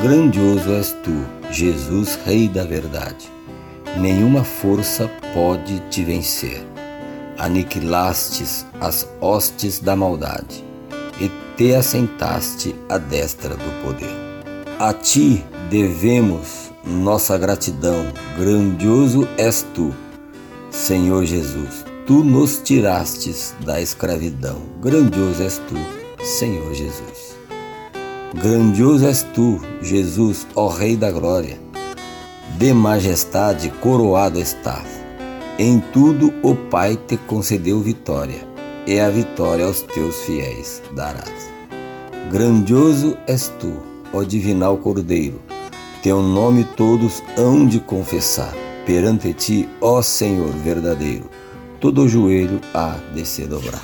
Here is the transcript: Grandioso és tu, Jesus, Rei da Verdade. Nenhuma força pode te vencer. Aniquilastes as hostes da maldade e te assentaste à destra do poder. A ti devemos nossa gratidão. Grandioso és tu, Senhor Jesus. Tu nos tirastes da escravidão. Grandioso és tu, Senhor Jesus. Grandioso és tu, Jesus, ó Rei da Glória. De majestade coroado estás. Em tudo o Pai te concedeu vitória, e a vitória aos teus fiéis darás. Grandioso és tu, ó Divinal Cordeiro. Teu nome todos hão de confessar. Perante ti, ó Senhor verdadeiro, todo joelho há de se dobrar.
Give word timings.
Grandioso 0.00 0.74
és 0.74 0.92
tu, 1.02 1.26
Jesus, 1.50 2.14
Rei 2.24 2.46
da 2.48 2.64
Verdade. 2.64 3.28
Nenhuma 3.96 4.44
força 4.44 5.10
pode 5.34 5.80
te 5.90 6.04
vencer. 6.04 6.64
Aniquilastes 7.36 8.64
as 8.80 9.08
hostes 9.20 9.80
da 9.80 9.96
maldade 9.96 10.64
e 11.20 11.28
te 11.56 11.74
assentaste 11.74 12.76
à 12.88 12.96
destra 12.96 13.56
do 13.56 13.82
poder. 13.82 14.14
A 14.78 14.92
ti 14.92 15.44
devemos 15.68 16.70
nossa 16.84 17.36
gratidão. 17.36 18.06
Grandioso 18.38 19.26
és 19.36 19.66
tu, 19.74 19.92
Senhor 20.70 21.24
Jesus. 21.24 21.84
Tu 22.06 22.22
nos 22.22 22.58
tirastes 22.58 23.52
da 23.66 23.80
escravidão. 23.80 24.62
Grandioso 24.80 25.42
és 25.42 25.58
tu, 25.58 25.74
Senhor 26.24 26.72
Jesus. 26.72 27.37
Grandioso 28.34 29.06
és 29.06 29.22
tu, 29.32 29.58
Jesus, 29.80 30.46
ó 30.54 30.68
Rei 30.68 30.96
da 30.96 31.10
Glória. 31.10 31.58
De 32.58 32.74
majestade 32.74 33.70
coroado 33.80 34.38
estás. 34.38 34.86
Em 35.58 35.80
tudo 35.94 36.30
o 36.42 36.54
Pai 36.54 36.96
te 36.96 37.16
concedeu 37.16 37.80
vitória, 37.80 38.46
e 38.86 39.00
a 39.00 39.08
vitória 39.08 39.64
aos 39.64 39.80
teus 39.80 40.14
fiéis 40.26 40.82
darás. 40.94 41.50
Grandioso 42.30 43.16
és 43.26 43.48
tu, 43.58 43.72
ó 44.12 44.22
Divinal 44.22 44.76
Cordeiro. 44.76 45.40
Teu 46.02 46.20
nome 46.20 46.64
todos 46.76 47.22
hão 47.34 47.66
de 47.66 47.80
confessar. 47.80 48.52
Perante 48.84 49.32
ti, 49.32 49.66
ó 49.80 50.02
Senhor 50.02 50.50
verdadeiro, 50.50 51.30
todo 51.80 52.06
joelho 52.06 52.60
há 52.74 52.98
de 53.14 53.24
se 53.24 53.46
dobrar. 53.46 53.82